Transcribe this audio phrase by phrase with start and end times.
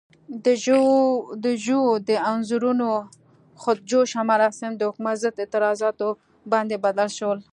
[1.43, 1.75] د ژو
[2.09, 2.89] د انځورونو
[3.61, 6.09] خود جوشه مراسم د حکومت ضد اعتراضاتو
[6.51, 7.39] باندې بدل شول.